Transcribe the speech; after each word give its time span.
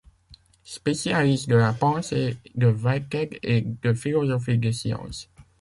Spécialiste 0.63 1.47
de 1.47 1.53
la 1.53 1.73
pensée 1.73 2.35
de 2.55 2.65
Whitehead 2.65 3.37
et 3.43 3.61
de 3.61 3.93
philosophie 3.93 4.57
des 4.57 4.73
sciences. 4.73 5.29